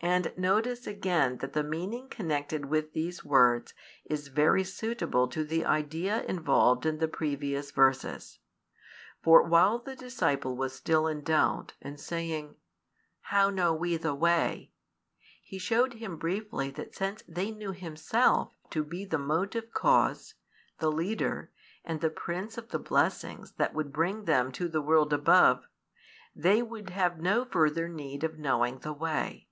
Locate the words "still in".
10.72-11.22